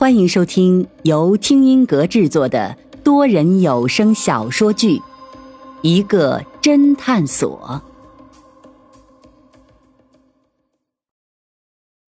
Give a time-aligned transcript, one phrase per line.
[0.00, 4.96] 欢迎收听由听音阁制作的多人有声小说剧
[5.82, 7.82] 《一个侦探所》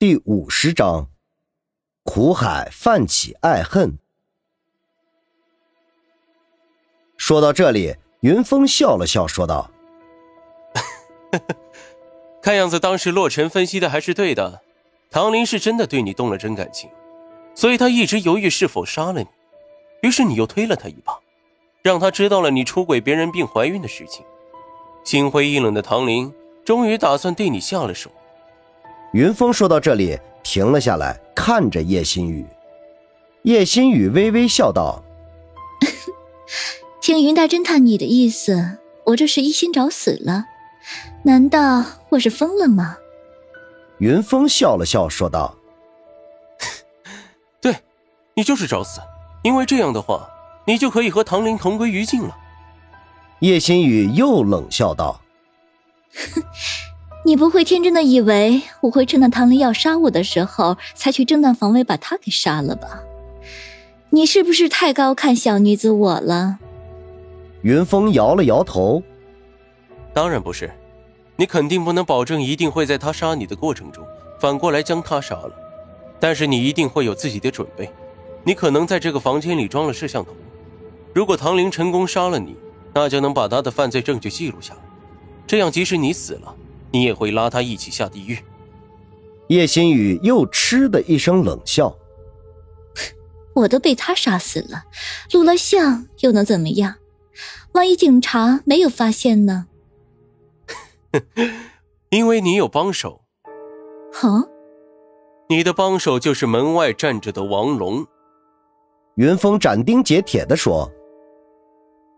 [0.00, 1.06] 第五十章：
[2.02, 3.96] 苦海泛起爱恨。
[7.16, 9.70] 说到这里，云峰笑了笑，说道
[12.42, 14.60] ：“看样子当时洛尘分析的还是对的，
[15.08, 16.90] 唐林是真的对你动了真感情。”
[17.56, 19.26] 所以他一直犹豫是否杀了你，
[20.02, 21.18] 于是你又推了他一把，
[21.82, 24.24] 让他知道了你出轨别人并怀孕的事情。
[25.02, 26.32] 心灰意冷的唐林
[26.64, 28.10] 终于打算对你下了手。
[29.12, 32.44] 云峰说到这里停了下来，看着叶心雨。
[33.42, 35.02] 叶心雨微微笑道
[37.00, 40.44] ：“听云大侦探你的意思，我这是一心找死了？
[41.22, 42.98] 难道我是疯了吗？”
[43.98, 45.55] 云峰笑了笑说道。
[48.38, 49.00] 你就是找死，
[49.42, 50.28] 因为这样的话，
[50.66, 52.36] 你就可以和唐林同归于尽了。
[53.38, 55.22] 叶心雨又冷笑道
[57.24, 63.00] ：“你不会天真的以为我会趁着唐林要杀我的时候，才去正当防卫把他给杀了吧？
[64.10, 66.58] 你是不是太高看小女子我了？”
[67.64, 69.02] 云峰摇了摇头
[70.12, 70.70] ：“当然不是，
[71.36, 74.06] 你肯定不能保证一定会在他杀你的过程中
[74.38, 75.52] 反过来将他杀了，
[76.20, 77.90] 但是你一定会有自己的准备。”
[78.46, 80.30] 你可能在这个房间里装了摄像头，
[81.12, 82.54] 如果唐玲成功杀了你，
[82.94, 84.80] 那就能把他的犯罪证据记录下来，
[85.48, 86.54] 这样即使你死了，
[86.92, 88.38] 你也会拉他一起下地狱。
[89.48, 91.96] 叶心雨又嗤的一声冷笑
[93.52, 94.84] ：“我都被他杀死了，
[95.32, 96.94] 录了像又能怎么样？
[97.72, 99.66] 万一警察没有发现呢？”
[102.10, 103.22] 因为你有帮手。
[104.12, 104.44] 好，
[105.48, 108.06] 你的帮手就是门外站着的王龙。
[109.16, 110.90] 云峰斩钉截铁地说：“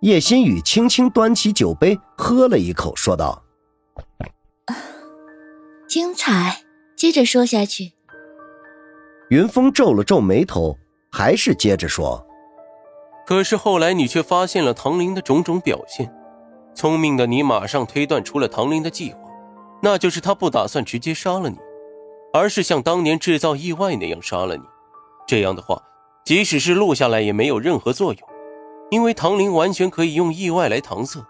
[0.00, 3.42] 叶新宇轻轻端起酒杯，喝了一口，说道
[5.86, 6.62] ：‘精彩，
[6.96, 7.92] 接着说下去。’
[9.28, 10.74] 云峰皱了皱眉头，
[11.12, 12.26] 还是接着说
[13.28, 16.10] ：‘可是后来你却发现了唐林的种种表现，
[16.74, 19.18] 聪明的你马上推断出了唐林的计划，
[19.82, 21.58] 那就是他不打算直接杀了你，
[22.32, 24.62] 而是像当年制造意外那样杀了你。
[25.26, 25.78] 这样的话。’”
[26.26, 28.28] 即使是录下来也没有任何作用，
[28.90, 31.24] 因为唐林完全可以用意外来搪塞。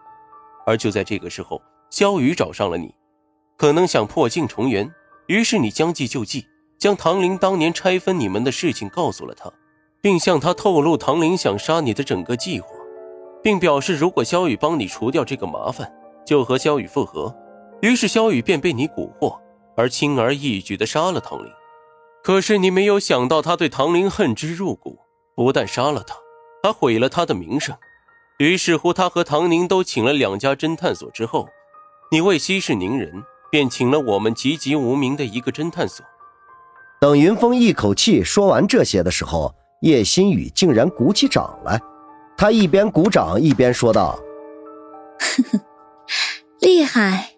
[0.65, 2.95] 而就在这个时候，萧雨找上了你，
[3.59, 4.91] 可能想破镜重圆，
[5.27, 6.47] 于是你将计就计，
[6.79, 9.53] 将唐林当年拆分你们的事情告诉了他，
[10.01, 12.69] 并向他透露唐林想杀你的整个计划，
[13.43, 15.93] 并表示如果萧雨帮你除掉这个麻烦，
[16.25, 17.37] 就和萧雨复合。
[17.83, 19.39] 于是萧雨便被你蛊惑，
[19.77, 21.53] 而轻而易举地杀了唐林。
[22.27, 24.99] 可是你没有想到，他对唐林恨之入骨，
[25.37, 26.17] 不但杀了他，
[26.61, 27.77] 还毁了他的名声。
[28.39, 31.49] 于是乎，他和唐宁都请了两家侦探所之后，
[32.11, 36.05] 你为息事宁人，便请了我们籍籍无名的一个侦探所。
[37.01, 41.81] 等云峰一口气说完这些的时候，叶新雨竟然鼓起掌来。
[42.37, 44.19] 他一边鼓掌一边说道
[46.59, 47.37] ：“厉害，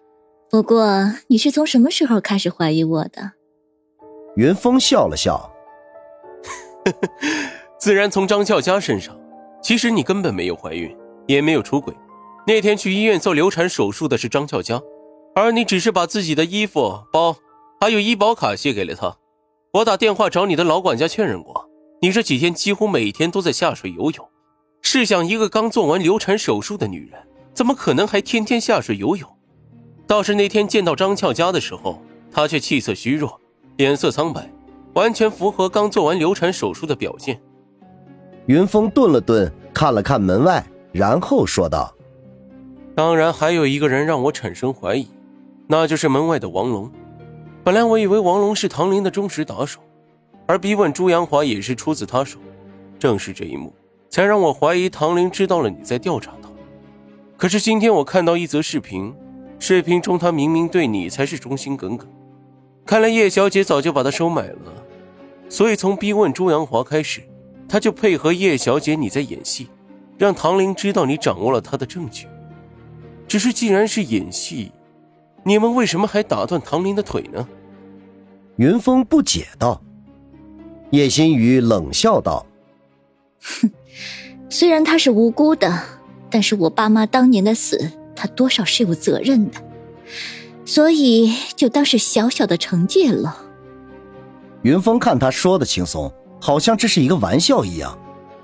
[0.49, 3.33] 不过你是从什么时候开始怀疑我的？”
[4.39, 5.51] 云峰笑了笑，
[7.77, 9.13] 自然从张俏佳身上。
[9.61, 10.95] 其实你根本没有怀孕，
[11.27, 11.93] 也没有出轨。
[12.47, 14.81] 那天去医院做流产手术的是张俏佳，
[15.35, 17.35] 而你只是把自己的衣服、包
[17.81, 19.13] 还有医保卡借给了她。
[19.73, 21.69] 我打电话找你的老管家确认过，
[22.01, 24.25] 你这几天几乎每天都在下水游泳。
[24.81, 27.21] 试想，一个刚做完流产手术的女人，
[27.53, 29.29] 怎么可能还天天下水游泳？
[30.07, 32.01] 倒是那天见到张俏佳的时候，
[32.31, 33.38] 她却气色虚弱。
[33.79, 34.51] 脸色苍白，
[34.95, 37.39] 完全符合刚做完流产手术的表现。
[38.47, 41.95] 云峰顿了顿，看了看门外，然后说道
[42.93, 45.07] ：“当然，还有一个人让我产生怀疑，
[45.65, 46.91] 那就是门外的王龙。
[47.63, 49.79] 本来我以为王龙是唐林的忠实打手，
[50.45, 52.37] 而逼问朱阳华也是出自他手。
[52.99, 53.73] 正是这一幕，
[54.09, 56.49] 才让我怀疑唐林知道了你在调查他。
[57.37, 59.15] 可是今天我看到一则视频，
[59.57, 62.05] 视频中他明明对你才是忠心耿耿。”
[62.89, 64.73] 看来叶小姐早就把他收买了，
[65.47, 67.21] 所以从逼问朱阳华开始，
[67.67, 69.69] 他就配合叶小姐你在演戏，
[70.17, 72.25] 让唐玲知道你掌握了他的证据。
[73.27, 74.71] 只是既然是演戏，
[75.43, 77.47] 你们为什么还打断唐玲的腿呢？
[78.55, 79.79] 云峰不解道。
[80.89, 82.43] 叶心雨冷笑道
[83.61, 83.69] ：“哼，
[84.49, 85.79] 虽然他是无辜的，
[86.27, 89.61] 但是我爸妈当年的死，他多少是有责任的。”
[90.69, 93.43] 所以就当是小小的惩戒了。
[94.61, 97.97] 云峰看他说的轻松，好像这是一个玩笑一样，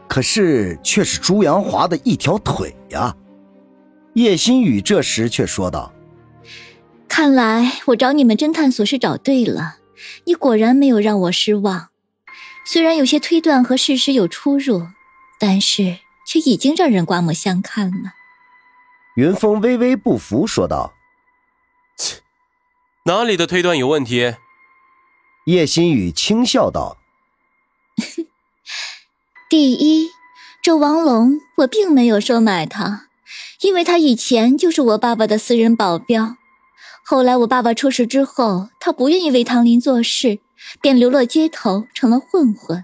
[0.07, 3.15] 可是却是朱阳华的一条腿呀。
[4.15, 5.93] 叶新宇这时却说道
[7.07, 9.75] ：“看来我找你们侦探所是找对了，
[10.23, 11.89] 你果然没有让我失望。
[12.65, 14.87] 虽然有些推断和事实有出入，
[15.39, 18.13] 但是却已经让人刮目相看了。”
[19.15, 21.04] 云峰微微不服，说道：“切，
[23.07, 24.35] 哪里的推断有问题？”
[25.45, 26.97] 叶新宇轻笑道。
[29.47, 30.09] 第一，
[30.63, 33.09] 这王龙，我并没有收买他，
[33.61, 36.37] 因为他以前就是我爸爸的私人保镖。
[37.05, 40.39] 后来我爸爸出事之后，他不愿意为唐林做事，
[40.81, 42.83] 便流落街头，成了混混。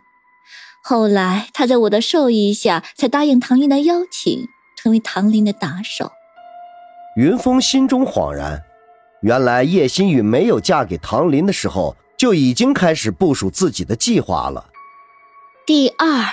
[0.83, 6.12] 后来他在我的授意下，才答应唐林的邀请，成为唐林的打手。
[7.17, 8.63] 云峰心中恍然，
[9.21, 14.65] 原来叶新宇没有嫁给唐林的时候，就已经开始部署自己的计划了。
[15.65, 16.25] 第二，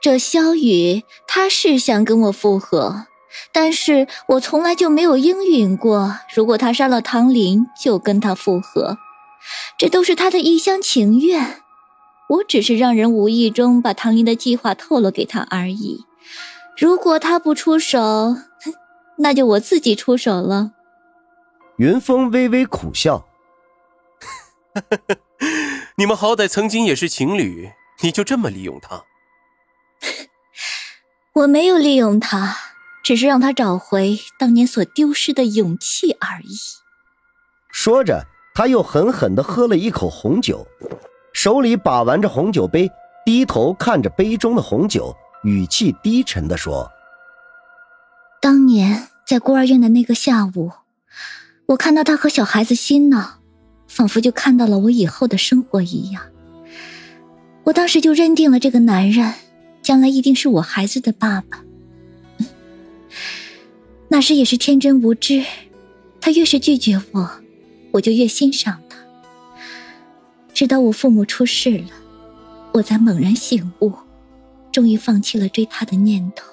[0.00, 3.06] 这萧雨他是想跟我复合，
[3.52, 8.98] 但是我从来就没有应允过，如果他杀了唐林，就跟他复合，
[9.78, 11.62] 这都是他的一厢情愿。
[12.28, 16.00] 我只是让人无意中把唐林的计划透露给他而已。
[16.76, 18.36] 如果他不出手，
[19.18, 20.72] 那就我自己出手了。
[21.76, 23.26] 云峰微微苦笑
[25.96, 27.70] ：“你们好歹曾经也是情侣。”
[28.02, 29.04] 你就这么利用他？
[31.32, 32.56] 我没有利用他，
[33.04, 36.56] 只是让他找回当年所丢失的勇气而已。
[37.70, 40.66] 说着，他又狠狠的喝了一口红酒，
[41.32, 42.90] 手里把玩着红酒杯，
[43.24, 46.90] 低头看着杯中的红酒，语气低沉的说
[48.42, 50.72] ：“当年在孤儿院的那个下午，
[51.66, 53.40] 我看到他和小孩子嬉闹，
[53.88, 56.22] 仿佛就看到了我以后的生活一样。”
[57.64, 59.32] 我当时就认定了这个男人，
[59.80, 61.64] 将来一定是我孩子的爸爸。
[64.08, 65.42] 那时也是天真无知，
[66.20, 67.30] 他越是拒绝我，
[67.92, 68.98] 我就越欣赏他。
[70.52, 71.90] 直到我父母出事了，
[72.74, 73.90] 我才猛然醒悟，
[74.70, 76.44] 终于放弃了追他的念头。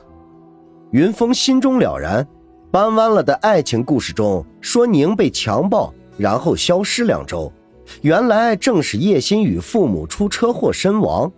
[0.92, 2.26] 云峰心中了然，
[2.72, 7.52] 搬弯了的爱情故事中说宁被强暴，然后消失两周。
[8.02, 11.30] 原来正是叶心雨父母出车祸身亡，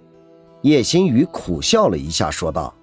[0.61, 2.75] 叶心雨苦笑了一下，说道：“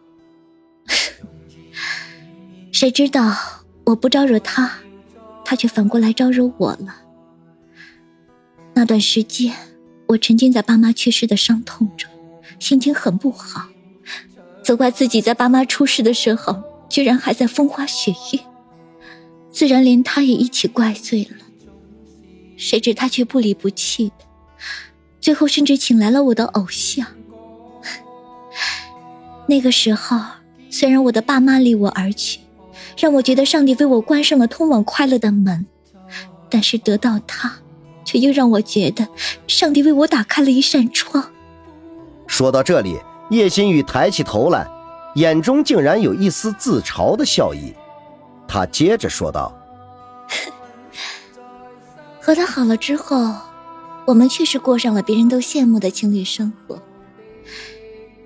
[2.72, 3.32] 谁知道
[3.84, 4.78] 我不招惹他，
[5.44, 6.96] 他却反过来招惹我了。
[8.74, 9.54] 那段时间，
[10.08, 12.10] 我沉浸在爸妈去世的伤痛中，
[12.58, 13.68] 心情很不好，
[14.64, 16.60] 责怪自己在爸妈出事的时候
[16.90, 18.40] 居然还在风花雪月，
[19.50, 21.46] 自然连他也一起怪罪了。”
[22.58, 24.26] 谁知他却不离不弃的，
[25.18, 27.06] 最后甚至请来了我的偶像。
[29.46, 30.20] 那个时候，
[30.68, 32.40] 虽然我的爸妈离我而去，
[32.98, 35.64] 让我觉得上帝为我关上了通往快乐的门，
[36.50, 37.60] 但是得到他，
[38.04, 39.08] 却又让我觉得
[39.46, 41.32] 上帝为我打开了一扇窗。
[42.26, 42.98] 说到这里，
[43.30, 44.68] 叶心雨抬起头来，
[45.20, 47.74] 眼中竟然有一丝自嘲的笑意。
[48.48, 49.54] 他接着说道。
[52.20, 53.34] 和他好了之后，
[54.06, 56.80] 我们确实过上了别人都羡慕的情侣生活。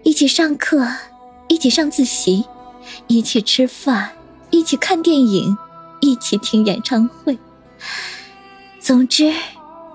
[0.04, 0.86] 一起上课，
[1.48, 2.44] 一起上自习，
[3.08, 4.12] 一起吃饭，
[4.50, 5.58] 一起看电影，
[6.00, 7.36] 一起听演唱会。
[8.78, 9.32] 总之，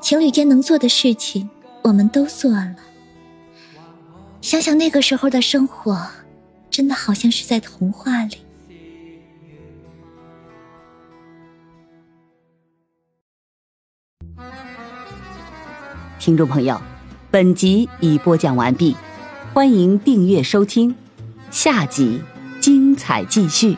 [0.01, 1.49] 情侣间能做的事情，
[1.83, 2.75] 我们都做了。
[4.41, 6.07] 想想那个时候的生活，
[6.69, 8.37] 真的好像是在童话里。
[16.19, 16.79] 听众朋友，
[17.31, 18.95] 本集已播讲完毕，
[19.53, 20.93] 欢迎订阅收听，
[21.49, 22.21] 下集
[22.59, 23.77] 精彩继续。